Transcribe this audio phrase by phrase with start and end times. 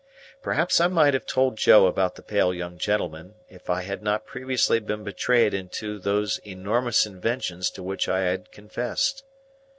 [0.41, 4.25] Perhaps I might have told Joe about the pale young gentleman, if I had not
[4.25, 9.23] previously been betrayed into those enormous inventions to which I had confessed.